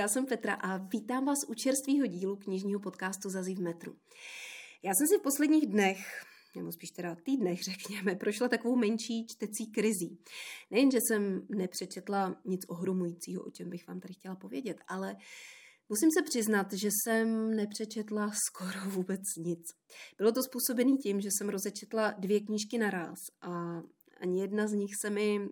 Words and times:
já 0.00 0.08
jsem 0.08 0.26
Petra 0.26 0.54
a 0.54 0.76
vítám 0.76 1.24
vás 1.24 1.38
u 1.48 1.54
čerstvého 1.54 2.06
dílu 2.06 2.36
knižního 2.36 2.80
podcastu 2.80 3.30
Zazí 3.30 3.54
v 3.54 3.60
metru. 3.60 3.96
Já 4.82 4.92
jsem 4.94 5.06
si 5.06 5.18
v 5.18 5.22
posledních 5.22 5.66
dnech, 5.66 5.98
nebo 6.56 6.72
spíš 6.72 6.90
teda 6.90 7.16
týdnech, 7.24 7.62
řekněme, 7.70 8.14
prošla 8.14 8.48
takovou 8.48 8.76
menší 8.76 9.26
čtecí 9.26 9.66
krizí. 9.66 10.18
Nejen, 10.70 10.90
že 10.90 10.98
jsem 11.00 11.46
nepřečetla 11.48 12.40
nic 12.44 12.60
ohromujícího, 12.68 13.42
o 13.42 13.50
čem 13.50 13.70
bych 13.70 13.88
vám 13.88 14.00
tady 14.00 14.14
chtěla 14.14 14.36
povědět, 14.36 14.76
ale 14.88 15.16
Musím 15.92 16.08
se 16.18 16.22
přiznat, 16.22 16.72
že 16.72 16.88
jsem 16.88 17.56
nepřečetla 17.56 18.30
skoro 18.46 18.80
vůbec 18.90 19.20
nic. 19.36 19.62
Bylo 20.18 20.32
to 20.32 20.42
způsobené 20.42 20.96
tím, 20.96 21.20
že 21.20 21.28
jsem 21.32 21.48
rozečetla 21.48 22.14
dvě 22.18 22.40
knížky 22.40 22.78
naraz 22.78 23.18
a 23.40 23.82
ani 24.20 24.40
jedna 24.40 24.68
z 24.68 24.72
nich 24.72 24.90
se 25.04 25.10
mi 25.10 25.48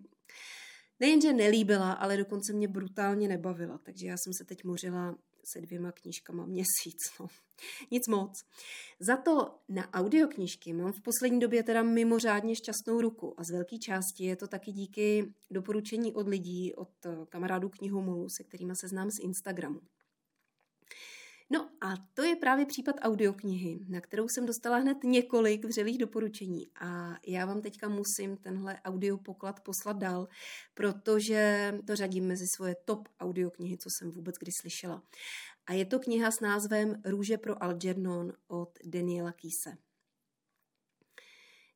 nejenže 0.99 1.33
nelíbila, 1.33 1.91
ale 1.91 2.17
dokonce 2.17 2.53
mě 2.53 2.67
brutálně 2.67 3.27
nebavila. 3.27 3.77
Takže 3.77 4.07
já 4.07 4.15
jsem 4.17 4.33
se 4.33 4.45
teď 4.45 4.63
mořila 4.63 5.15
se 5.43 5.61
dvěma 5.61 5.91
knížkama 5.91 6.45
měsíc. 6.45 6.97
No. 7.19 7.27
Nic 7.91 8.07
moc. 8.07 8.43
Za 8.99 9.17
to 9.17 9.59
na 9.69 9.93
audioknížky 9.93 10.73
mám 10.73 10.93
v 10.93 11.01
poslední 11.01 11.39
době 11.39 11.63
teda 11.63 11.83
mimořádně 11.83 12.55
šťastnou 12.55 13.01
ruku 13.01 13.39
a 13.39 13.43
z 13.43 13.51
velké 13.51 13.77
části 13.77 14.23
je 14.25 14.35
to 14.35 14.47
taky 14.47 14.71
díky 14.71 15.33
doporučení 15.51 16.13
od 16.13 16.27
lidí, 16.27 16.73
od 16.75 16.89
kamarádů 17.29 17.69
knihomolů, 17.69 18.27
se 18.29 18.43
kterými 18.43 18.75
se 18.75 18.87
znám 18.87 19.11
z 19.11 19.19
Instagramu. 19.19 19.81
No 21.51 21.69
a 21.81 21.93
to 22.13 22.23
je 22.23 22.35
právě 22.35 22.65
případ 22.65 22.95
audioknihy, 23.01 23.85
na 23.87 24.01
kterou 24.01 24.27
jsem 24.27 24.45
dostala 24.45 24.77
hned 24.77 24.97
několik 25.03 25.65
vřelých 25.65 25.97
doporučení 25.97 26.71
a 26.81 27.17
já 27.27 27.45
vám 27.45 27.61
teďka 27.61 27.89
musím 27.89 28.37
tenhle 28.37 28.79
audiopoklad 28.85 29.59
poslat 29.59 29.97
dál, 29.97 30.27
protože 30.73 31.73
to 31.87 31.95
řadím 31.95 32.27
mezi 32.27 32.47
svoje 32.47 32.75
top 32.85 33.07
audioknihy, 33.19 33.77
co 33.77 33.89
jsem 33.89 34.11
vůbec 34.11 34.35
kdy 34.35 34.51
slyšela. 34.51 35.03
A 35.65 35.73
je 35.73 35.85
to 35.85 35.99
kniha 35.99 36.31
s 36.31 36.39
názvem 36.39 37.01
Růže 37.05 37.37
pro 37.37 37.63
Algernon 37.63 38.33
od 38.47 38.79
Daniela 38.85 39.31
Kise. 39.31 39.77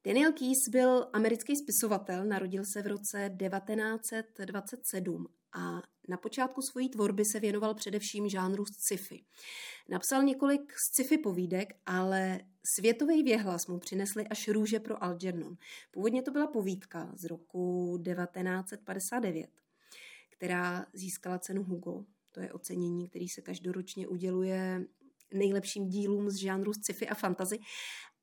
Daniel 0.05 0.33
Keyes 0.33 0.69
byl 0.69 1.09
americký 1.13 1.55
spisovatel, 1.55 2.25
narodil 2.25 2.65
se 2.65 2.81
v 2.81 2.87
roce 2.87 3.37
1927 3.49 5.27
a 5.53 5.81
na 6.07 6.17
počátku 6.17 6.61
svojí 6.61 6.89
tvorby 6.89 7.25
se 7.25 7.39
věnoval 7.39 7.73
především 7.73 8.29
žánru 8.29 8.65
sci-fi. 8.65 9.25
Napsal 9.89 10.23
několik 10.23 10.73
sci-fi 10.77 11.17
povídek, 11.17 11.73
ale 11.85 12.39
světový 12.75 13.23
věhlas 13.23 13.67
mu 13.67 13.79
přinesli 13.79 14.27
až 14.27 14.47
Růže 14.47 14.79
pro 14.79 15.03
Algernon. 15.03 15.57
Původně 15.91 16.21
to 16.21 16.31
byla 16.31 16.47
povídka 16.47 17.11
z 17.15 17.23
roku 17.23 17.97
1959, 18.05 19.49
která 20.29 20.85
získala 20.93 21.39
cenu 21.39 21.63
Hugo. 21.63 22.05
To 22.31 22.39
je 22.39 22.53
ocenění, 22.53 23.09
který 23.09 23.29
se 23.29 23.41
každoročně 23.41 24.07
uděluje 24.07 24.85
nejlepším 25.33 25.89
dílům 25.89 26.29
z 26.29 26.35
žánru 26.35 26.73
sci-fi 26.73 27.07
a 27.07 27.15
fantazy. 27.15 27.59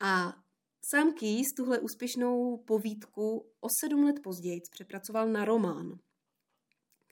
A 0.01 0.34
sám 0.83 1.12
Keyes 1.12 1.53
tuhle 1.56 1.78
úspěšnou 1.78 2.56
povídku 2.56 3.47
o 3.61 3.69
sedm 3.81 4.05
let 4.05 4.20
později 4.23 4.61
přepracoval 4.70 5.28
na 5.28 5.45
román, 5.45 5.98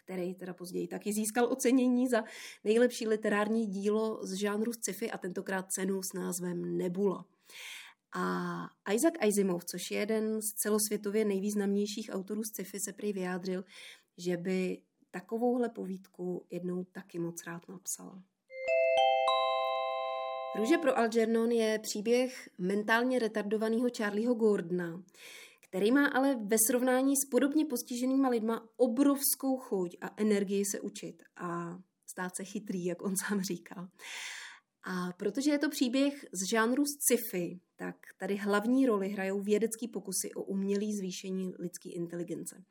který 0.09 0.35
teda 0.35 0.55
později 0.55 0.89
taky 0.89 1.13
získal 1.13 1.53
ocenění 1.53 2.09
za 2.09 2.25
nejlepší 2.65 3.09
literární 3.09 3.67
dílo 3.67 4.21
z 4.23 4.35
žánru 4.35 4.73
sci-fi 4.73 5.11
a 5.11 5.19
tentokrát 5.19 5.73
cenu 5.73 6.03
s 6.03 6.13
názvem 6.13 6.79
Nebula. 6.79 7.25
A 8.17 8.93
Isaac 8.95 9.15
Asimov, 9.21 9.65
což 9.65 9.91
je 9.91 9.99
jeden 9.99 10.43
z 10.43 10.53
celosvětově 10.53 11.25
nejvýznamnějších 11.25 12.11
autorů 12.13 12.45
sci-fi, 12.45 12.81
se 12.81 12.93
prý 12.93 13.13
vyjádřil, 13.13 13.65
že 14.19 14.37
by 14.37 14.83
takovouhle 15.11 15.69
povídku 15.69 16.47
jednou 16.51 16.85
taky 16.85 17.19
moc 17.19 17.47
rád 17.47 17.69
napsal. 17.69 18.23
Růže 20.57 20.79
pro 20.79 20.99
Algernon 20.99 21.51
je 21.51 21.79
příběh 21.79 22.49
mentálně 22.59 23.19
retardovaného 23.19 23.89
Charlieho 23.97 24.35
Gordona, 24.35 25.03
který 25.69 25.93
má 25.93 26.07
ale 26.07 26.37
ve 26.37 26.57
srovnání 26.67 27.17
s 27.17 27.29
podobně 27.31 27.65
postiženýma 27.65 28.29
lidma 28.29 28.69
obrovskou 28.77 29.57
chuť 29.57 29.97
a 30.01 30.15
energii 30.17 30.65
se 30.65 30.81
učit 30.81 31.23
a 31.37 31.79
stát 32.07 32.37
se 32.37 32.45
chytrý, 32.45 32.85
jak 32.85 33.03
on 33.03 33.17
sám 33.27 33.43
říkal. 33.43 33.89
A 34.85 35.13
protože 35.13 35.51
je 35.51 35.59
to 35.59 35.71
příběh 35.71 36.25
z 36.33 36.49
žánru 36.51 36.85
sci-fi, 36.87 37.61
tak 37.77 37.97
tady 38.17 38.37
hlavní 38.37 38.87
roli 38.87 39.09
hrajou 39.09 39.41
vědecký 39.41 39.89
pokusy 39.89 40.33
o 40.35 40.43
umělý 40.43 40.97
zvýšení 40.97 41.53
lidské 41.59 41.91
inteligence. 41.91 42.65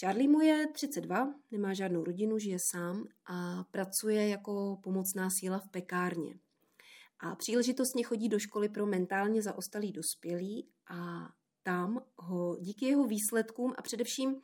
Charlie 0.00 0.28
mu 0.28 0.40
je 0.40 0.66
32, 0.72 1.34
nemá 1.50 1.74
žádnou 1.74 2.04
rodinu, 2.04 2.38
žije 2.38 2.58
sám 2.70 3.04
a 3.26 3.64
pracuje 3.70 4.28
jako 4.28 4.78
pomocná 4.82 5.28
síla 5.30 5.58
v 5.58 5.68
pekárně. 5.68 6.38
A 7.20 7.36
příležitostně 7.36 8.04
chodí 8.04 8.28
do 8.28 8.38
školy 8.38 8.68
pro 8.68 8.86
mentálně 8.86 9.42
zaostalý 9.42 9.92
dospělí 9.92 10.68
a 10.90 11.28
tam 11.62 12.04
ho 12.16 12.56
díky 12.60 12.86
jeho 12.86 13.06
výsledkům 13.06 13.74
a 13.78 13.82
především 13.82 14.40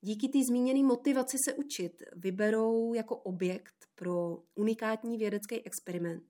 díky 0.00 0.28
té 0.28 0.38
zmíněné 0.48 0.82
motivaci 0.82 1.36
se 1.44 1.54
učit 1.54 2.02
vyberou 2.16 2.94
jako 2.94 3.16
objekt 3.16 3.74
pro 3.94 4.42
unikátní 4.54 5.18
vědecký 5.18 5.66
experiment. 5.66 6.24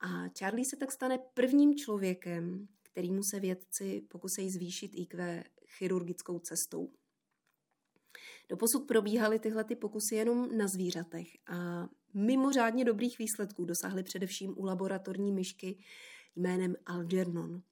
A 0.00 0.28
Charlie 0.38 0.64
se 0.70 0.76
tak 0.76 0.92
stane 0.92 1.18
prvním 1.34 1.74
člověkem, 1.74 2.68
kterýmu 2.82 3.20
se 3.30 3.40
vědci 3.40 4.00
pokusí 4.08 4.50
zvýšit 4.50 4.90
IQ 4.94 5.44
chirurgickou 5.66 6.38
cestou. 6.38 6.92
Doposud 8.48 8.86
probíhaly 8.86 9.38
tyhle 9.38 9.64
ty 9.64 9.76
pokusy 9.76 10.14
jenom 10.14 10.56
na 10.56 10.68
zvířatech 10.68 11.28
a 11.46 11.88
mimořádně 12.14 12.84
dobrých 12.84 13.18
výsledků 13.18 13.64
dosáhly 13.64 14.02
především 14.02 14.54
u 14.58 14.64
laboratorní 14.64 15.32
myšky 15.32 15.78
jménem 16.36 16.74
Algernon. 16.86 17.62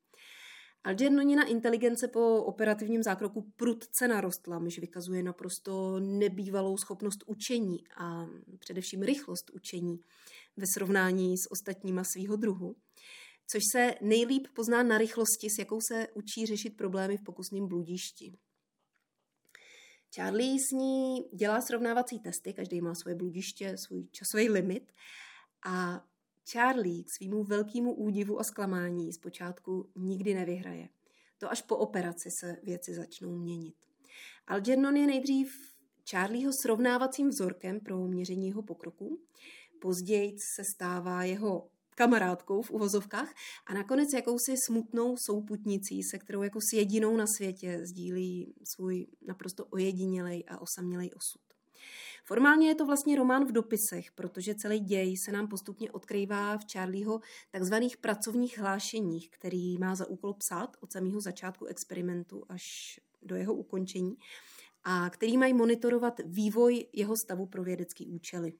Algernonina 0.85 1.45
inteligence 1.45 2.09
po 2.09 2.45
operativním 2.45 3.03
zákroku 3.03 3.53
prudce 3.57 4.09
narostla, 4.09 4.59
myš 4.59 4.79
vykazuje 4.79 5.23
naprosto 5.23 6.01
nebývalou 6.01 6.77
schopnost 6.77 7.25
učení 7.27 7.79
a 7.97 8.27
především 8.59 9.03
rychlost 9.03 9.51
učení 9.51 10.01
ve 10.57 10.67
srovnání 10.75 11.39
s 11.39 11.51
ostatníma 11.51 12.05
svýho 12.05 12.37
druhu, 12.37 12.77
což 13.47 13.63
se 13.73 13.95
nejlíp 14.01 14.47
pozná 14.55 14.83
na 14.83 14.99
rychlosti, 14.99 15.51
s 15.51 15.59
jakou 15.59 15.81
se 15.81 16.09
učí 16.15 16.47
řešit 16.47 16.77
problémy 16.77 17.17
v 17.17 17.23
pokusným 17.23 17.69
bludišti. 17.69 18.39
Charlie 20.15 20.57
s 20.69 20.71
ní 20.71 21.25
dělá 21.35 21.61
srovnávací 21.61 22.21
testy, 22.21 22.53
každý 22.53 22.81
má 22.81 22.95
svoje 22.95 23.15
bludiště, 23.15 23.75
svůj 23.87 24.09
časový 24.11 24.51
limit 24.51 24.93
a 25.67 26.05
Charlie 26.53 27.05
k 27.05 27.11
svýmu 27.11 27.45
velkému 27.45 27.95
údivu 27.95 28.41
a 28.41 28.45
zklamání 28.45 29.13
zpočátku 29.13 29.91
nikdy 29.97 30.35
nevyhraje. 30.35 30.89
To 31.39 31.51
až 31.51 31.63
po 31.63 31.77
operaci 31.77 32.31
se 32.41 32.57
věci 32.63 32.95
začnou 32.95 33.37
měnit. 33.39 33.75
Algernon 34.47 34.97
je 34.97 35.07
nejdřív 35.07 35.75
Charlieho 36.11 36.53
srovnávacím 36.53 37.29
vzorkem 37.29 37.81
pro 37.81 38.07
měření 38.07 38.47
jeho 38.47 38.63
pokroku. 38.63 39.21
Později 39.81 40.37
se 40.39 40.65
stává 40.65 41.25
jeho 41.25 41.71
kamarádkou 41.95 42.63
v 42.63 42.71
uvozovkách 42.71 43.35
a 43.67 43.75
nakonec 43.75 44.13
jakousi 44.13 44.55
smutnou 44.67 45.17
souputnicí, 45.17 46.03
se 46.03 46.19
kterou 46.19 46.43
jako 46.43 46.61
s 46.61 46.73
jedinou 46.73 47.17
na 47.17 47.27
světě 47.27 47.81
sdílí 47.83 48.55
svůj 48.65 49.07
naprosto 49.27 49.67
ojedinělej 49.67 50.45
a 50.49 50.59
osamělej 50.59 51.11
osud. 51.17 51.54
Formálně 52.27 52.69
je 52.69 52.75
to 52.75 52.87
vlastně 52.87 53.17
román 53.17 53.45
v 53.45 53.53
dopisech, 53.53 54.13
protože 54.15 54.55
celý 54.55 54.81
děj 54.81 55.17
se 55.17 55.33
nám 55.33 55.49
postupně 55.49 55.93
odkrývá 55.93 56.59
v 56.59 56.73
Charlieho 56.73 57.21
takzvaných 57.51 57.97
pracovních 57.97 58.59
hlášeních, 58.59 59.31
který 59.31 59.79
má 59.79 59.95
za 59.95 60.07
úkol 60.07 60.35
psát 60.35 60.77
od 60.81 60.93
samého 60.93 61.21
začátku 61.21 61.65
experimentu 61.67 62.43
až 62.49 62.63
do 63.23 63.37
jeho 63.37 63.55
ukončení 63.55 64.15
a 64.85 65.11
který 65.11 65.37
mají 65.37 65.55
monitorovat 65.55 66.21
vývoj 66.25 66.87
jeho 66.93 67.15
stavu 67.25 67.47
pro 67.47 67.65
vědecké 67.65 68.05
účely. 68.07 68.53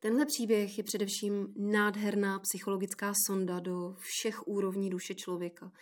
Tenhle 0.00 0.26
příběh 0.26 0.78
je 0.78 0.84
především 0.84 1.54
nádherná 1.56 2.38
psychologická 2.38 3.12
sonda 3.26 3.60
do 3.60 3.94
všech 3.98 4.46
úrovní 4.46 4.90
duše 4.90 5.14
člověka 5.14 5.72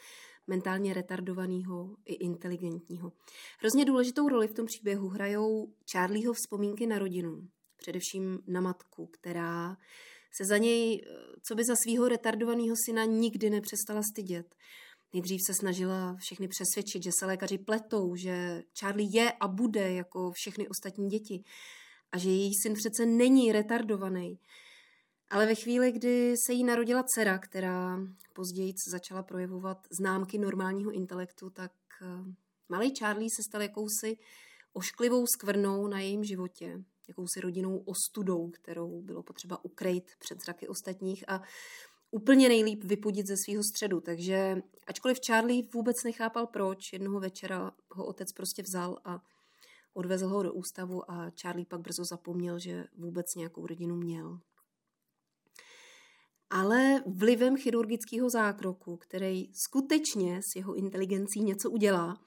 mentálně 0.47 0.95
retardovaného 0.95 1.97
i 2.05 2.15
inteligentního. 2.15 3.13
Hrozně 3.59 3.85
důležitou 3.85 4.29
roli 4.29 4.49
v 4.49 4.55
tom 4.55 4.67
příběhu 4.67 5.09
hrajou 5.09 5.73
Charlieho 5.93 6.33
vzpomínky 6.33 6.87
na 6.87 6.99
rodinu, 6.99 7.49
především 7.77 8.39
na 8.47 8.61
matku, 8.61 9.07
která 9.07 9.77
se 10.37 10.45
za 10.45 10.59
něj, 10.59 11.01
co 11.43 11.55
by 11.55 11.65
za 11.65 11.75
svého 11.85 12.09
retardovaného 12.09 12.77
syna, 12.87 13.05
nikdy 13.05 13.51
nepřestala 13.51 14.01
stydět. 14.13 14.55
Nejdřív 15.13 15.41
se 15.47 15.55
snažila 15.55 16.17
všechny 16.17 16.49
přesvědčit, 16.49 17.03
že 17.03 17.11
se 17.19 17.27
lékaři 17.27 17.59
pletou, 17.59 18.17
že 18.17 18.63
Charlie 18.79 19.11
je 19.13 19.33
a 19.33 19.49
bude 19.49 19.93
jako 19.93 20.31
všechny 20.33 20.69
ostatní 20.69 21.09
děti 21.09 21.45
a 22.13 22.19
že 22.19 22.31
její 22.31 22.53
syn 22.63 22.75
přece 22.75 23.07
není 23.07 23.53
retardovaný. 23.53 24.39
Ale 25.31 25.47
ve 25.47 25.55
chvíli, 25.55 25.93
kdy 25.93 26.35
se 26.47 26.53
jí 26.53 26.65
narodila 26.65 27.05
dcera, 27.07 27.39
která 27.39 27.99
později 28.33 28.73
začala 28.91 29.23
projevovat 29.23 29.87
známky 30.01 30.39
normálního 30.39 30.91
intelektu, 30.91 31.51
tak 31.51 31.73
eh, 32.03 32.35
malý 32.69 32.95
Charlie 32.99 33.31
se 33.37 33.43
stal 33.49 33.63
jakousi 33.63 34.17
ošklivou 34.73 35.27
skvrnou 35.27 35.89
na 35.89 36.01
jejím 36.01 36.25
životě, 36.25 36.85
jakousi 37.09 37.41
rodinou 37.41 37.79
ostudou, 37.79 38.51
kterou 38.51 39.03
bylo 39.03 39.23
potřeba 39.23 39.65
ukrejt 39.65 40.05
před 40.19 40.41
zraky 40.41 40.69
ostatních 40.69 41.29
a 41.29 41.43
úplně 42.11 42.49
nejlíp 42.49 42.85
vypudit 42.85 43.27
ze 43.27 43.35
svého 43.37 43.63
středu. 43.63 44.01
Takže 44.01 44.63
ačkoliv 44.87 45.19
Charlie 45.27 45.69
vůbec 45.75 45.97
nechápal 46.05 46.47
proč, 46.47 46.93
jednoho 46.93 47.21
večera 47.21 47.73
ho 47.91 48.07
otec 48.07 48.33
prostě 48.33 48.63
vzal 48.63 48.99
a 49.05 49.23
odvezl 49.95 50.29
ho 50.29 50.43
do 50.43 50.53
ústavu 50.53 51.11
a 51.11 51.31
Charlie 51.43 51.67
pak 51.67 51.81
brzo 51.81 52.05
zapomněl, 52.05 52.59
že 52.59 52.85
vůbec 52.97 53.27
nějakou 53.37 53.67
rodinu 53.67 53.97
měl. 53.97 54.41
Ale 56.51 57.03
vlivem 57.07 57.57
chirurgického 57.57 58.31
zákroku, 58.31 58.97
který 58.97 59.55
skutečně 59.55 60.41
s 60.43 60.57
jeho 60.57 60.75
inteligencí 60.75 61.41
něco 61.41 61.71
udělá, 61.71 62.21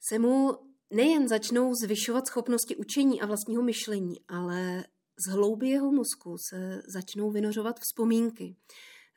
se 0.00 0.18
mu 0.18 0.52
nejen 0.90 1.28
začnou 1.28 1.74
zvyšovat 1.74 2.26
schopnosti 2.26 2.76
učení 2.76 3.20
a 3.20 3.26
vlastního 3.26 3.62
myšlení, 3.62 4.16
ale 4.28 4.84
z 5.26 5.26
hlouby 5.26 5.68
jeho 5.68 5.92
mozku 5.92 6.38
se 6.38 6.82
začnou 6.86 7.30
vynořovat 7.30 7.80
vzpomínky, 7.80 8.56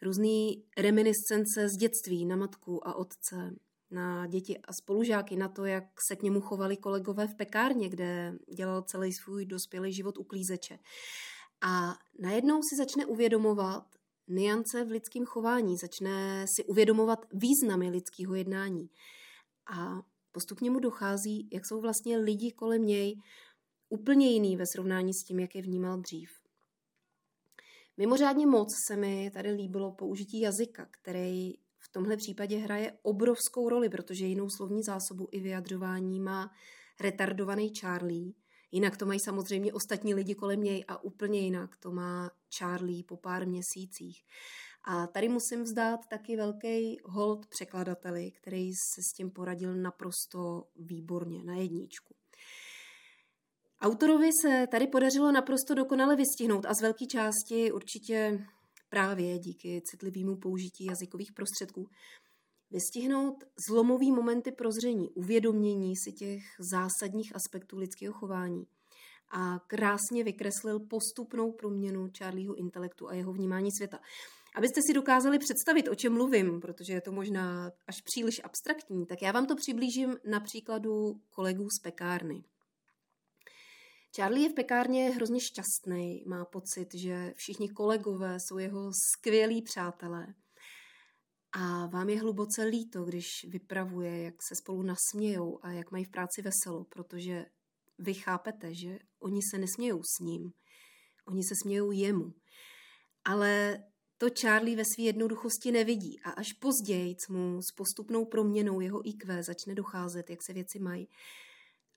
různé 0.01 0.49
reminiscence 0.77 1.69
z 1.69 1.77
dětství 1.77 2.25
na 2.25 2.35
matku 2.35 2.87
a 2.87 2.95
otce, 2.95 3.55
na 3.91 4.27
děti 4.27 4.57
a 4.57 4.73
spolužáky, 4.73 5.35
na 5.35 5.47
to, 5.47 5.65
jak 5.65 5.83
se 6.07 6.15
k 6.15 6.23
němu 6.23 6.41
chovali 6.41 6.77
kolegové 6.77 7.27
v 7.27 7.35
pekárně, 7.35 7.89
kde 7.89 8.33
dělal 8.55 8.81
celý 8.81 9.13
svůj 9.13 9.45
dospělý 9.45 9.93
život 9.93 10.17
uklízeče. 10.17 10.79
A 11.61 11.95
najednou 12.19 12.61
si 12.63 12.75
začne 12.75 13.05
uvědomovat 13.05 13.83
niance 14.27 14.83
v 14.85 14.91
lidském 14.91 15.25
chování, 15.25 15.77
začne 15.77 16.45
si 16.55 16.63
uvědomovat 16.65 17.25
významy 17.33 17.89
lidského 17.89 18.35
jednání. 18.35 18.89
A 19.73 20.01
postupně 20.31 20.71
mu 20.71 20.79
dochází, 20.79 21.49
jak 21.53 21.65
jsou 21.65 21.81
vlastně 21.81 22.17
lidi 22.17 22.51
kolem 22.51 22.85
něj 22.85 23.21
úplně 23.89 24.31
jiný 24.31 24.57
ve 24.57 24.65
srovnání 24.65 25.13
s 25.13 25.23
tím, 25.23 25.39
jak 25.39 25.55
je 25.55 25.61
vnímal 25.61 25.97
dřív. 25.97 26.29
Mimořádně 27.97 28.47
moc 28.47 28.73
se 28.87 28.95
mi 28.95 29.31
tady 29.33 29.51
líbilo 29.51 29.91
použití 29.91 30.39
jazyka, 30.39 30.87
který 30.91 31.53
v 31.79 31.91
tomhle 31.91 32.17
případě 32.17 32.57
hraje 32.57 32.97
obrovskou 33.01 33.69
roli, 33.69 33.89
protože 33.89 34.25
jinou 34.25 34.49
slovní 34.49 34.83
zásobu 34.83 35.27
i 35.31 35.39
vyjadřování 35.39 36.19
má 36.19 36.51
retardovaný 36.99 37.73
Charlie. 37.79 38.33
Jinak 38.71 38.97
to 38.97 39.05
mají 39.05 39.19
samozřejmě 39.19 39.73
ostatní 39.73 40.13
lidi 40.13 40.35
kolem 40.35 40.63
něj 40.63 40.85
a 40.87 41.03
úplně 41.03 41.39
jinak 41.39 41.77
to 41.77 41.91
má 41.91 42.31
Charlie 42.57 43.03
po 43.03 43.17
pár 43.17 43.47
měsících. 43.47 44.23
A 44.83 45.07
tady 45.07 45.29
musím 45.29 45.63
vzdát 45.63 45.99
taky 46.09 46.35
velký 46.35 46.97
hold 47.05 47.47
překladateli, 47.47 48.31
který 48.31 48.73
se 48.73 49.01
s 49.01 49.13
tím 49.17 49.31
poradil 49.31 49.75
naprosto 49.75 50.63
výborně, 50.75 51.43
na 51.43 51.55
jedničku. 51.55 52.15
Autorovi 53.81 54.29
se 54.41 54.67
tady 54.71 54.87
podařilo 54.87 55.31
naprosto 55.31 55.73
dokonale 55.73 56.15
vystihnout 56.15 56.65
a 56.65 56.73
z 56.73 56.81
velké 56.81 57.05
části 57.05 57.71
určitě 57.71 58.45
právě 58.89 59.39
díky 59.39 59.81
citlivému 59.81 60.35
použití 60.37 60.85
jazykových 60.85 61.33
prostředků 61.33 61.89
vystihnout 62.71 63.43
zlomový 63.69 64.11
momenty 64.11 64.51
prozření, 64.51 65.09
uvědomění 65.09 65.95
si 65.95 66.11
těch 66.11 66.43
zásadních 66.59 67.35
aspektů 67.35 67.77
lidského 67.77 68.13
chování 68.13 68.67
a 69.31 69.59
krásně 69.67 70.23
vykreslil 70.23 70.79
postupnou 70.79 71.51
proměnu 71.51 72.09
Charlieho 72.17 72.55
intelektu 72.55 73.09
a 73.09 73.13
jeho 73.13 73.33
vnímání 73.33 73.71
světa. 73.71 73.99
Abyste 74.55 74.81
si 74.81 74.93
dokázali 74.93 75.39
představit, 75.39 75.87
o 75.87 75.95
čem 75.95 76.13
mluvím, 76.13 76.59
protože 76.59 76.93
je 76.93 77.01
to 77.01 77.11
možná 77.11 77.71
až 77.87 78.01
příliš 78.01 78.41
abstraktní, 78.43 79.05
tak 79.05 79.21
já 79.21 79.31
vám 79.31 79.45
to 79.45 79.55
přiblížím 79.55 80.17
na 80.29 80.39
příkladu 80.39 81.21
kolegů 81.29 81.69
z 81.69 81.79
pekárny. 81.79 82.43
Charlie 84.15 84.45
je 84.45 84.49
v 84.49 84.53
pekárně 84.53 85.09
hrozně 85.09 85.39
šťastný, 85.39 86.23
má 86.27 86.45
pocit, 86.45 86.95
že 86.95 87.33
všichni 87.35 87.69
kolegové 87.69 88.37
jsou 88.39 88.57
jeho 88.57 88.91
skvělí 88.93 89.61
přátelé. 89.61 90.27
A 91.51 91.85
vám 91.85 92.09
je 92.09 92.19
hluboce 92.19 92.63
líto, 92.63 93.03
když 93.03 93.45
vypravuje, 93.49 94.23
jak 94.23 94.35
se 94.47 94.55
spolu 94.55 94.83
nasmějou 94.83 95.59
a 95.61 95.71
jak 95.71 95.91
mají 95.91 96.05
v 96.05 96.11
práci 96.11 96.41
veselo, 96.41 96.83
protože 96.83 97.45
vy 97.99 98.13
chápete, 98.13 98.73
že 98.73 98.99
oni 99.19 99.39
se 99.51 99.57
nesmějou 99.57 100.01
s 100.03 100.19
ním, 100.19 100.53
oni 101.27 101.43
se 101.43 101.53
smějou 101.63 101.91
jemu. 101.91 102.33
Ale 103.25 103.79
to 104.17 104.27
Charlie 104.41 104.77
ve 104.77 104.83
své 104.85 105.03
jednoduchosti 105.03 105.71
nevidí 105.71 106.19
a 106.23 106.29
až 106.29 106.53
později 106.53 107.15
mu 107.29 107.61
s 107.61 107.75
postupnou 107.75 108.25
proměnou 108.25 108.79
jeho 108.79 109.09
IQ 109.09 109.43
začne 109.43 109.75
docházet, 109.75 110.29
jak 110.29 110.43
se 110.43 110.53
věci 110.53 110.79
mají, 110.79 111.07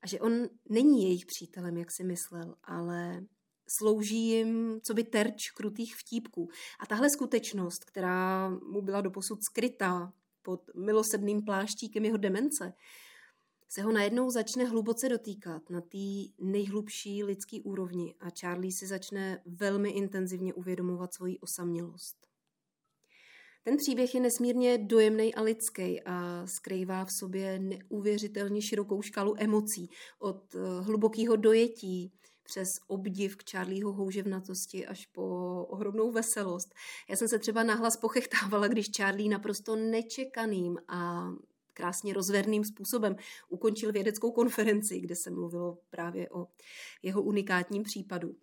a 0.01 0.07
že 0.07 0.19
on 0.19 0.33
není 0.69 1.03
jejich 1.03 1.25
přítelem, 1.25 1.77
jak 1.77 1.87
si 1.91 2.03
myslel, 2.03 2.55
ale 2.63 3.25
slouží 3.77 4.27
jim 4.27 4.81
co 4.81 4.93
by 4.93 5.03
terč 5.03 5.51
krutých 5.55 5.95
vtípků. 5.95 6.49
A 6.79 6.85
tahle 6.85 7.09
skutečnost, 7.09 7.85
která 7.85 8.49
mu 8.49 8.81
byla 8.81 9.01
doposud 9.01 9.39
skrytá 9.51 10.13
pod 10.41 10.61
milosedným 10.75 11.41
pláštíkem 11.45 12.05
jeho 12.05 12.17
demence, 12.17 12.73
se 13.73 13.81
ho 13.81 13.91
najednou 13.91 14.29
začne 14.29 14.65
hluboce 14.65 15.09
dotýkat 15.09 15.69
na 15.69 15.81
té 15.81 16.31
nejhlubší 16.39 17.23
lidské 17.23 17.57
úrovni 17.63 18.15
a 18.19 18.29
Charlie 18.39 18.71
si 18.71 18.87
začne 18.87 19.41
velmi 19.45 19.89
intenzivně 19.89 20.53
uvědomovat 20.53 21.13
svoji 21.13 21.39
osamělost. 21.39 22.27
Ten 23.63 23.77
příběh 23.77 24.15
je 24.15 24.21
nesmírně 24.21 24.77
dojemný 24.77 25.35
a 25.35 25.41
lidský 25.41 26.01
a 26.01 26.47
skrývá 26.47 27.05
v 27.05 27.11
sobě 27.11 27.59
neuvěřitelně 27.59 28.61
širokou 28.61 29.01
škálu 29.01 29.35
emocí, 29.37 29.89
od 30.19 30.55
eh, 30.55 30.59
hlubokého 30.81 31.35
dojetí 31.35 32.11
přes 32.43 32.67
obdiv 32.87 33.35
k 33.35 33.49
Charlieho 33.51 33.93
houževnatosti 33.93 34.87
až 34.87 35.05
po 35.05 35.23
ohromnou 35.69 36.11
veselost. 36.11 36.73
Já 37.09 37.15
jsem 37.15 37.27
se 37.27 37.39
třeba 37.39 37.63
nahlas 37.63 37.97
pochechtávala, 37.97 38.67
když 38.67 38.87
Charlie 38.97 39.29
naprosto 39.29 39.75
nečekaným 39.75 40.77
a 40.87 41.29
krásně 41.73 42.13
rozverným 42.13 42.63
způsobem 42.63 43.15
ukončil 43.49 43.91
vědeckou 43.91 44.31
konferenci, 44.31 44.99
kde 44.99 45.15
se 45.15 45.29
mluvilo 45.29 45.77
právě 45.89 46.29
o 46.29 46.47
jeho 47.03 47.21
unikátním 47.21 47.83
případu. 47.83 48.35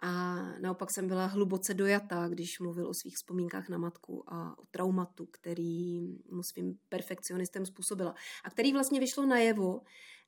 A 0.00 0.34
naopak 0.58 0.90
jsem 0.90 1.08
byla 1.08 1.26
hluboce 1.26 1.74
dojatá, 1.74 2.28
když 2.28 2.60
mluvil 2.60 2.88
o 2.88 2.94
svých 2.94 3.16
vzpomínkách 3.16 3.68
na 3.68 3.78
matku 3.78 4.24
a 4.32 4.58
o 4.58 4.66
traumatu, 4.70 5.26
který 5.26 6.08
mu 6.30 6.42
svým 6.42 6.78
perfekcionistem 6.88 7.66
způsobila. 7.66 8.14
A 8.44 8.50
který 8.50 8.72
vlastně 8.72 9.00
vyšlo 9.00 9.26
najevo, 9.26 9.80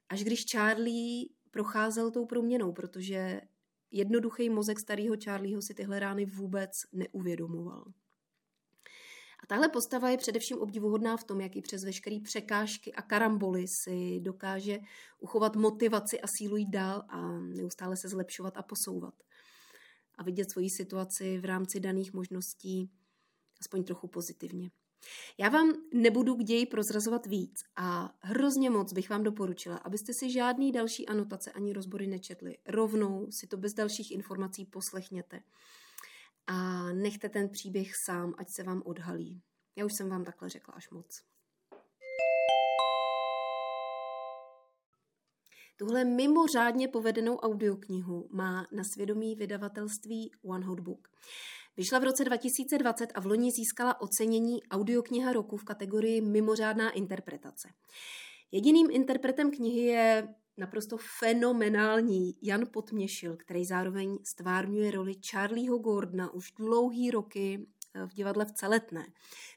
až 0.09 0.25
když 0.25 0.45
Charlie 0.51 1.29
procházel 1.51 2.11
tou 2.11 2.27
proměnou, 2.27 2.73
protože 2.73 3.41
jednoduchý 3.91 4.51
mozek 4.51 4.79
starého 4.79 5.17
Charlieho 5.25 5.63
si 5.63 5.75
tyhle 5.75 6.01
rány 6.01 6.25
vůbec 6.27 6.71
neuvědomoval. 6.93 7.85
A 9.43 9.47
tahle 9.47 9.69
postava 9.69 10.11
je 10.11 10.17
především 10.17 10.59
obdivuhodná 10.59 11.17
v 11.17 11.25
tom, 11.25 11.41
jak 11.41 11.57
i 11.57 11.63
přes 11.63 11.85
veškeré 11.85 12.17
překážky 12.25 12.93
a 12.93 13.03
karamboly 13.03 13.69
si 13.69 14.21
dokáže 14.21 14.79
uchovat 15.19 15.57
motivaci 15.57 16.21
a 16.21 16.27
sílu 16.27 16.57
jít 16.57 16.71
dál 16.71 17.03
a 17.09 17.39
neustále 17.39 17.97
se 17.97 18.09
zlepšovat 18.09 18.57
a 18.57 18.63
posouvat 18.63 19.15
a 20.19 20.23
vidět 20.23 20.51
svoji 20.51 20.71
situaci 20.71 21.39
v 21.39 21.45
rámci 21.45 21.81
daných 21.81 22.13
možností 22.13 22.91
aspoň 23.61 23.85
trochu 23.85 24.09
pozitivně. 24.09 24.71
Já 25.39 25.49
vám 25.49 25.73
nebudu 25.95 26.35
k 26.35 26.45
ději 26.45 26.67
prozrazovat 26.67 27.27
víc 27.27 27.61
a 27.77 28.15
hrozně 28.21 28.71
moc 28.71 28.93
bych 28.93 29.11
vám 29.11 29.23
doporučila, 29.23 29.77
abyste 29.77 30.13
si 30.13 30.31
žádný 30.31 30.73
další 30.73 31.09
anotace 31.09 31.53
ani 31.53 31.73
rozbory 31.73 32.07
nečetli. 32.07 32.59
Rovnou 32.67 33.27
si 33.31 33.47
to 33.47 33.57
bez 33.57 33.75
dalších 33.75 34.11
informací 34.11 34.65
poslechněte 34.65 35.41
a 36.47 36.93
nechte 36.93 37.29
ten 37.29 37.49
příběh 37.49 37.93
sám, 38.05 38.35
ať 38.39 38.47
se 38.51 38.63
vám 38.63 38.83
odhalí. 38.85 39.43
Já 39.77 39.85
už 39.85 39.93
jsem 39.93 40.09
vám 40.09 40.25
takhle 40.25 40.49
řekla 40.49 40.75
až 40.75 40.91
moc. 40.91 41.23
Tuhle 45.79 46.05
mimořádně 46.05 46.89
povedenou 46.89 47.37
audioknihu 47.37 48.29
má 48.33 48.67
na 48.73 48.85
svědomí 48.85 49.35
vydavatelství 49.35 50.31
One 50.45 50.67
Hot 50.67 50.81
Book. 50.81 51.09
Vyšla 51.77 51.99
v 51.99 52.05
roce 52.05 52.25
2020 52.25 53.07
a 53.15 53.21
v 53.21 53.27
loni 53.27 53.51
získala 53.53 54.01
ocenění 54.01 54.63
audiokniha 54.63 55.33
roku 55.33 55.57
v 55.57 55.65
kategorii 55.65 56.21
Mimořádná 56.21 56.91
interpretace. 56.91 57.69
Jediným 58.53 58.91
interpretem 58.91 59.51
knihy 59.51 59.81
je 59.81 60.29
naprosto 60.57 60.97
fenomenální 61.19 62.35
Jan 62.43 62.67
Potměšil, 62.73 63.37
který 63.37 63.65
zároveň 63.65 64.19
stvárňuje 64.25 64.91
roli 64.91 65.15
Charlieho 65.31 65.79
Gordona 65.79 66.35
už 66.35 66.53
dlouhý 66.53 67.11
roky 67.11 67.67
v 68.07 68.15
divadle 68.15 68.45
v 68.45 68.53
Celetné. 68.53 69.07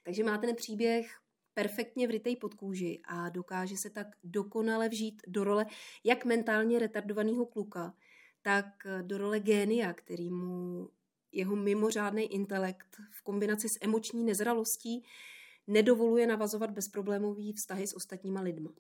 Takže 0.04 0.24
má 0.24 0.38
ten 0.38 0.56
příběh 0.56 1.20
perfektně 1.54 2.08
vrytej 2.08 2.36
pod 2.36 2.54
kůži 2.54 3.02
a 3.08 3.30
dokáže 3.30 3.78
se 3.78 3.90
tak 3.90 4.08
dokonale 4.24 4.90
vžít 4.90 5.22
do 5.28 5.44
role 5.44 5.66
jak 6.04 6.26
mentálně 6.26 6.80
retardovaného 6.80 7.46
kluka, 7.46 7.94
tak 8.42 8.66
do 9.02 9.18
role 9.18 9.40
génia, 9.40 9.94
který 9.94 10.30
mu 10.30 10.90
jeho 11.32 11.56
mimořádný 11.56 12.24
intelekt 12.24 12.98
v 13.12 13.22
kombinaci 13.22 13.70
s 13.70 13.78
emoční 13.82 14.24
nezralostí 14.24 15.04
nedovoluje 15.68 16.28
navazovat 16.28 16.72
bezproblémový 16.72 17.54
vztahy 17.54 17.88
s 17.88 17.96
ostatníma 17.96 18.42
lidma. 18.42 18.72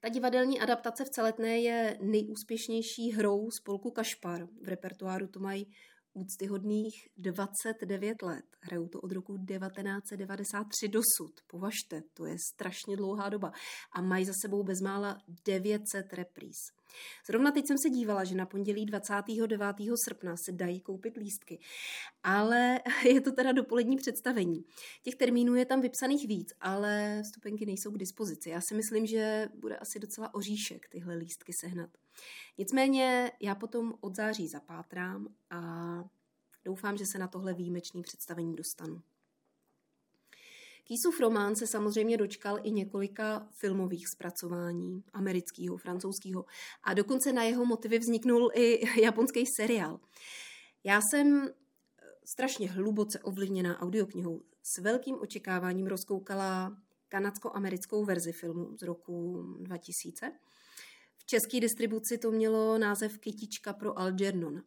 Ta 0.00 0.08
divadelní 0.08 0.60
adaptace 0.60 1.04
v 1.04 1.10
celetné 1.10 1.58
je 1.58 1.98
nejúspěšnější 2.00 3.12
hrou 3.12 3.50
spolku 3.50 3.90
Kašpar. 3.90 4.46
V 4.62 4.68
repertoáru 4.68 5.26
to 5.26 5.40
mají 5.40 5.72
úctyhodných 6.12 7.08
29 7.16 8.22
let. 8.22 8.44
Hrajou 8.60 8.88
to 8.88 9.00
od 9.00 9.12
roku 9.12 9.38
1993 9.38 10.88
dosud. 10.88 11.40
Považte, 11.46 12.02
to 12.14 12.26
je 12.26 12.36
strašně 12.54 12.96
dlouhá 12.96 13.28
doba. 13.28 13.52
A 13.92 14.00
mají 14.00 14.24
za 14.24 14.32
sebou 14.42 14.62
bezmála 14.62 15.18
900 15.44 16.12
repríz. 16.12 16.56
Zrovna 17.26 17.50
teď 17.50 17.66
jsem 17.66 17.76
se 17.78 17.90
dívala, 17.90 18.24
že 18.24 18.34
na 18.34 18.46
pondělí 18.46 18.86
29. 18.86 19.76
srpna 20.08 20.34
se 20.36 20.52
dají 20.52 20.80
koupit 20.80 21.16
lístky, 21.16 21.60
ale 22.22 22.80
je 23.04 23.20
to 23.20 23.32
teda 23.32 23.52
dopolední 23.52 23.96
představení. 23.96 24.64
Těch 25.02 25.14
termínů 25.14 25.54
je 25.54 25.66
tam 25.66 25.80
vypsaných 25.80 26.28
víc, 26.28 26.48
ale 26.60 27.22
vstupenky 27.24 27.66
nejsou 27.66 27.90
k 27.90 27.98
dispozici. 27.98 28.50
Já 28.50 28.60
si 28.68 28.74
myslím, 28.74 29.06
že 29.06 29.48
bude 29.54 29.76
asi 29.76 29.98
docela 29.98 30.34
oříšek 30.34 30.88
tyhle 30.88 31.14
lístky 31.14 31.52
sehnat. 31.60 31.90
Nicméně 32.58 33.32
já 33.40 33.54
potom 33.54 33.94
od 34.00 34.16
září 34.16 34.48
zapátrám 34.48 35.28
a 35.50 35.60
doufám, 36.64 36.96
že 36.96 37.06
se 37.06 37.18
na 37.18 37.28
tohle 37.28 37.54
výjimečné 37.54 38.02
představení 38.02 38.56
dostanu. 38.56 39.02
Kýsův 40.84 41.20
román 41.20 41.56
se 41.56 41.66
samozřejmě 41.66 42.16
dočkal 42.16 42.58
i 42.62 42.70
několika 42.70 43.48
filmových 43.50 44.08
zpracování, 44.08 45.04
amerického, 45.12 45.76
francouzského, 45.76 46.44
a 46.82 46.94
dokonce 46.94 47.32
na 47.32 47.42
jeho 47.42 47.64
motivy 47.64 47.98
vzniknul 47.98 48.50
i 48.54 48.80
japonský 49.02 49.44
seriál. 49.46 50.00
Já 50.84 51.00
jsem 51.00 51.48
eh, 51.48 51.52
strašně 52.24 52.70
hluboce 52.70 53.18
ovlivněná 53.18 53.80
audioknihou 53.80 54.42
s 54.62 54.78
velkým 54.78 55.16
očekáváním 55.20 55.86
rozkoukala 55.86 56.76
kanadsko-americkou 57.08 58.04
verzi 58.04 58.32
filmu 58.32 58.76
z 58.76 58.82
roku 58.82 59.42
2000. 59.58 60.32
V 61.20 61.26
české 61.26 61.60
distribuci 61.60 62.18
to 62.18 62.30
mělo 62.30 62.78
název 62.78 63.18
Kytička 63.18 63.72
pro 63.72 63.98
Algernon. 63.98 64.62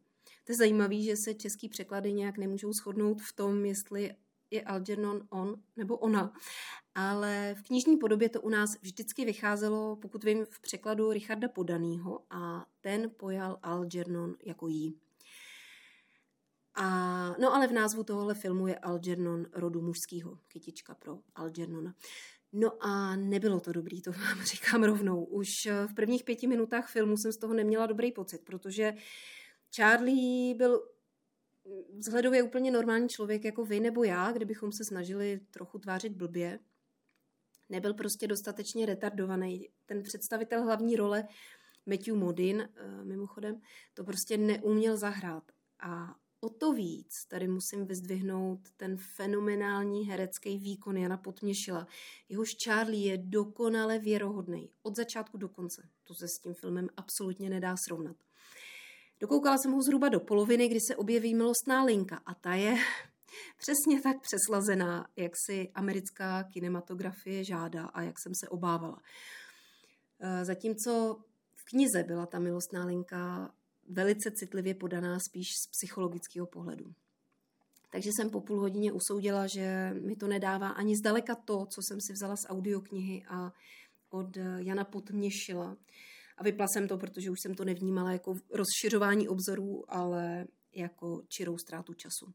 To 0.45 0.51
je 0.51 0.55
zajímavé, 0.55 1.01
že 1.01 1.17
se 1.17 1.33
český 1.33 1.69
překlady 1.69 2.13
nějak 2.13 2.37
nemůžou 2.37 2.73
shodnout 2.73 3.21
v 3.21 3.33
tom, 3.33 3.65
jestli 3.65 4.15
je 4.51 4.61
Algernon 4.61 5.27
on 5.29 5.55
nebo 5.75 5.97
ona. 5.97 6.33
Ale 6.95 7.55
v 7.57 7.63
knižní 7.63 7.97
podobě 7.97 8.29
to 8.29 8.41
u 8.41 8.49
nás 8.49 8.77
vždycky 8.81 9.25
vycházelo, 9.25 9.95
pokud 9.95 10.23
vím, 10.23 10.45
v 10.45 10.61
překladu 10.61 11.11
Richarda 11.11 11.47
Podanýho 11.49 12.19
a 12.29 12.65
ten 12.81 13.11
pojal 13.17 13.59
Algernon 13.63 14.35
jako 14.45 14.67
jí. 14.67 14.99
A, 16.75 16.87
no 17.39 17.53
ale 17.53 17.67
v 17.67 17.71
názvu 17.71 18.03
tohohle 18.03 18.33
filmu 18.33 18.67
je 18.67 18.77
Algernon 18.77 19.45
rodu 19.53 19.81
mužského, 19.81 20.39
kytička 20.47 20.95
pro 20.95 21.19
Algernona. 21.35 21.95
No 22.53 22.83
a 22.83 23.15
nebylo 23.15 23.59
to 23.59 23.71
dobrý, 23.71 24.01
to 24.01 24.11
vám 24.11 24.43
říkám 24.45 24.83
rovnou. 24.83 25.23
Už 25.23 25.67
v 25.87 25.93
prvních 25.93 26.23
pěti 26.23 26.47
minutách 26.47 26.89
filmu 26.89 27.17
jsem 27.17 27.31
z 27.31 27.37
toho 27.37 27.53
neměla 27.53 27.85
dobrý 27.85 28.11
pocit, 28.11 28.41
protože 28.45 28.93
Charlie 29.75 30.55
byl 30.55 30.93
vzhledově 31.97 32.43
úplně 32.43 32.71
normální 32.71 33.09
člověk 33.09 33.45
jako 33.45 33.65
vy 33.65 33.79
nebo 33.79 34.03
já, 34.03 34.31
kdybychom 34.31 34.71
se 34.71 34.85
snažili 34.85 35.39
trochu 35.51 35.79
tvářit 35.79 36.13
blbě. 36.13 36.59
Nebyl 37.69 37.93
prostě 37.93 38.27
dostatečně 38.27 38.85
retardovaný. 38.85 39.69
Ten 39.85 40.03
představitel 40.03 40.63
hlavní 40.63 40.95
role, 40.95 41.27
Matthew 41.85 42.15
Modin, 42.15 42.69
eh, 42.75 43.03
mimochodem, 43.03 43.61
to 43.93 44.03
prostě 44.03 44.37
neuměl 44.37 44.97
zahrát. 44.97 45.51
A 45.79 46.15
o 46.43 46.49
to 46.49 46.73
víc 46.73 47.25
tady 47.27 47.47
musím 47.47 47.85
vyzdvihnout 47.85 48.59
ten 48.77 48.97
fenomenální 48.97 50.05
herecký 50.05 50.57
výkon 50.57 50.97
Jana 50.97 51.17
Potměšila. 51.17 51.87
Jehož 52.29 52.55
Charlie 52.63 53.11
je 53.11 53.17
dokonale 53.17 53.99
věrohodný 53.99 54.69
od 54.81 54.95
začátku 54.95 55.37
do 55.37 55.49
konce. 55.49 55.89
To 56.03 56.13
se 56.13 56.27
s 56.27 56.39
tím 56.39 56.53
filmem 56.53 56.87
absolutně 56.97 57.49
nedá 57.49 57.75
srovnat. 57.77 58.15
Dokoukala 59.19 59.57
jsem 59.57 59.71
ho 59.71 59.81
zhruba 59.81 60.09
do 60.09 60.19
poloviny, 60.19 60.67
kdy 60.67 60.79
se 60.79 60.95
objeví 60.95 61.35
milostná 61.35 61.83
linka 61.83 62.21
a 62.25 62.33
ta 62.33 62.53
je 62.53 62.75
přesně 63.57 64.01
tak 64.01 64.17
přeslazená, 64.21 65.07
jak 65.15 65.31
si 65.45 65.71
americká 65.75 66.43
kinematografie 66.43 67.43
žádá 67.43 67.85
a 67.85 68.01
jak 68.01 68.19
jsem 68.19 68.35
se 68.35 68.49
obávala. 68.49 69.01
E, 70.19 70.45
zatímco 70.45 71.19
v 71.55 71.65
knize 71.65 72.03
byla 72.03 72.25
ta 72.25 72.39
milostná 72.39 72.85
linka 72.85 73.53
velice 73.89 74.31
citlivě 74.31 74.75
podaná 74.75 75.19
spíš 75.19 75.47
z 75.47 75.67
psychologického 75.71 76.47
pohledu. 76.47 76.93
Takže 77.91 78.09
jsem 78.09 78.29
po 78.29 78.41
půl 78.41 78.59
hodině 78.59 78.91
usoudila, 78.91 79.47
že 79.47 79.93
mi 80.01 80.15
to 80.15 80.27
nedává 80.27 80.69
ani 80.69 80.97
zdaleka 80.97 81.35
to, 81.35 81.65
co 81.65 81.81
jsem 81.81 82.01
si 82.01 82.13
vzala 82.13 82.35
z 82.35 82.49
audioknihy 82.49 83.23
a 83.29 83.53
od 84.09 84.37
Jana 84.57 84.83
Potměšila. 84.83 85.77
A 86.37 86.43
vypla 86.43 86.67
jsem 86.67 86.87
to, 86.87 86.97
protože 86.97 87.31
už 87.31 87.37
jsem 87.41 87.55
to 87.55 87.65
nevnímala 87.65 88.11
jako 88.11 88.35
rozšiřování 88.51 89.27
obzorů, 89.27 89.83
ale 89.87 90.47
jako 90.75 91.21
čirou 91.27 91.57
ztrátu 91.57 91.93
času. 91.93 92.33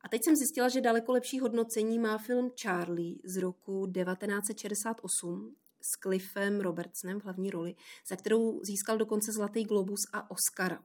A 0.00 0.08
teď 0.08 0.24
jsem 0.24 0.36
zjistila, 0.36 0.68
že 0.68 0.80
daleko 0.80 1.12
lepší 1.12 1.40
hodnocení 1.40 1.98
má 1.98 2.18
film 2.18 2.50
Charlie 2.62 3.16
z 3.24 3.36
roku 3.36 3.86
1968 3.86 5.56
s 5.80 6.00
Cliffem 6.02 6.60
Robertsonem 6.60 7.20
v 7.20 7.24
hlavní 7.24 7.50
roli, 7.50 7.74
za 8.08 8.16
kterou 8.16 8.60
získal 8.64 8.98
dokonce 8.98 9.32
Zlatý 9.32 9.64
globus 9.64 10.00
a 10.12 10.30
Oscara. 10.30 10.82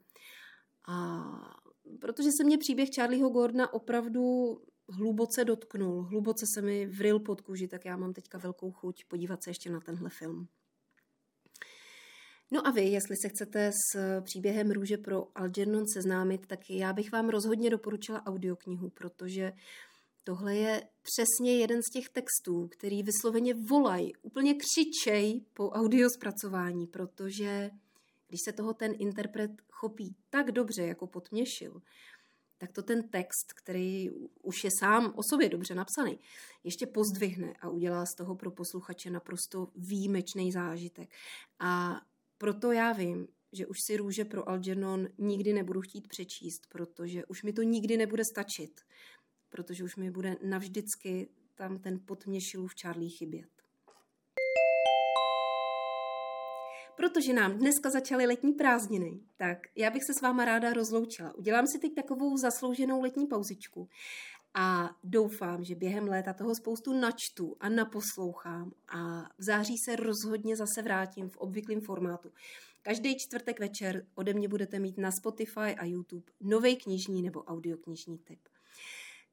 A 0.87 1.23
protože 2.01 2.29
se 2.37 2.43
mě 2.43 2.57
příběh 2.57 2.89
Charlieho 2.95 3.29
Gordona 3.29 3.73
opravdu 3.73 4.23
hluboce 4.89 5.45
dotknul, 5.45 6.03
hluboce 6.03 6.45
se 6.55 6.61
mi 6.61 6.85
vril 6.87 7.19
pod 7.19 7.41
kůži, 7.41 7.67
tak 7.67 7.85
já 7.85 7.97
mám 7.97 8.13
teďka 8.13 8.37
velkou 8.37 8.71
chuť 8.71 9.05
podívat 9.05 9.43
se 9.43 9.49
ještě 9.49 9.69
na 9.69 9.79
tenhle 9.79 10.09
film. 10.09 10.47
No 12.51 12.67
a 12.67 12.71
vy, 12.71 12.81
jestli 12.81 13.15
se 13.21 13.29
chcete 13.29 13.71
s 13.71 14.21
příběhem 14.21 14.71
Růže 14.71 14.97
pro 14.97 15.27
Algernon 15.35 15.87
seznámit, 15.87 16.47
tak 16.47 16.69
já 16.69 16.93
bych 16.93 17.11
vám 17.11 17.29
rozhodně 17.29 17.69
doporučila 17.69 18.25
audioknihu, 18.25 18.89
protože 18.89 19.51
tohle 20.23 20.55
je 20.55 20.83
přesně 21.01 21.57
jeden 21.57 21.81
z 21.83 21.93
těch 21.93 22.09
textů, 22.09 22.67
který 22.67 23.03
vysloveně 23.03 23.53
volají, 23.53 24.15
úplně 24.21 24.53
křičej 24.53 25.45
po 25.53 25.69
audiospracování, 25.69 26.87
protože 26.87 27.71
když 28.27 28.39
se 28.45 28.53
toho 28.53 28.73
ten 28.73 28.93
interpret 28.99 29.51
chopí 29.71 30.15
tak 30.29 30.51
dobře, 30.51 30.83
jako 30.83 31.07
potměšil, 31.07 31.81
tak 32.57 32.71
to 32.71 32.83
ten 32.83 33.09
text, 33.09 33.53
který 33.55 34.09
už 34.41 34.63
je 34.63 34.69
sám 34.79 35.13
o 35.15 35.21
sobě 35.29 35.49
dobře 35.49 35.75
napsaný, 35.75 36.19
ještě 36.63 36.87
pozdvihne 36.87 37.53
a 37.61 37.69
udělá 37.69 38.05
z 38.05 38.15
toho 38.15 38.35
pro 38.35 38.51
posluchače 38.51 39.09
naprosto 39.09 39.67
výjimečný 39.75 40.51
zážitek. 40.51 41.09
A 41.59 42.01
proto 42.37 42.71
já 42.71 42.93
vím, 42.93 43.27
že 43.51 43.67
už 43.67 43.77
si 43.87 43.97
růže 43.97 44.25
pro 44.25 44.49
Algernon 44.49 45.07
nikdy 45.17 45.53
nebudu 45.53 45.81
chtít 45.81 46.07
přečíst, 46.07 46.67
protože 46.69 47.25
už 47.25 47.43
mi 47.43 47.53
to 47.53 47.61
nikdy 47.61 47.97
nebude 47.97 48.23
stačit, 48.25 48.81
protože 49.53 49.83
už 49.83 49.95
mi 49.95 50.11
bude 50.11 50.37
navždycky 50.43 51.29
tam 51.55 51.79
ten 51.79 51.99
potměšilův 52.05 52.71
Charlie 52.81 53.09
chybět. 53.09 53.49
Protože 56.97 57.33
nám 57.33 57.57
dneska 57.57 57.89
začaly 57.89 58.25
letní 58.25 58.53
prázdniny, 58.53 59.19
tak 59.37 59.57
já 59.75 59.89
bych 59.89 60.03
se 60.03 60.13
s 60.19 60.21
váma 60.21 60.45
ráda 60.45 60.73
rozloučila. 60.73 61.35
Udělám 61.35 61.67
si 61.67 61.79
teď 61.79 61.95
takovou 61.95 62.37
zaslouženou 62.37 63.01
letní 63.01 63.27
pauzičku 63.27 63.89
a 64.53 64.89
doufám, 65.03 65.63
že 65.63 65.75
během 65.75 66.07
léta 66.07 66.33
toho 66.33 66.55
spoustu 66.55 66.93
načtu 66.93 67.55
a 67.59 67.69
naposlouchám 67.69 68.71
a 68.87 69.21
v 69.37 69.43
září 69.43 69.77
se 69.77 69.95
rozhodně 69.95 70.55
zase 70.55 70.81
vrátím 70.81 71.29
v 71.29 71.37
obvyklém 71.37 71.81
formátu. 71.81 72.31
Každý 72.81 73.17
čtvrtek 73.17 73.59
večer 73.59 74.05
ode 74.15 74.33
mě 74.33 74.47
budete 74.47 74.79
mít 74.79 74.97
na 74.97 75.11
Spotify 75.11 75.75
a 75.77 75.85
YouTube 75.85 76.31
nový 76.41 76.75
knižní 76.75 77.21
nebo 77.21 77.43
audioknižní 77.43 78.17
tip. 78.17 78.52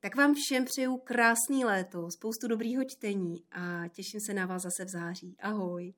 Tak 0.03 0.17
vám 0.17 0.35
všem 0.35 0.65
přeju 0.65 0.97
krásný 0.97 1.65
léto, 1.65 2.11
spoustu 2.11 2.49
dobrýho 2.49 2.85
čtení 2.85 3.45
a 3.53 3.89
těším 3.89 4.21
se 4.21 4.35
na 4.35 4.47
vás 4.47 4.63
zase 4.63 4.85
v 4.85 4.89
září. 4.89 5.37
Ahoj! 5.41 5.95